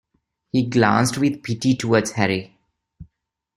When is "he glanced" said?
0.51-1.19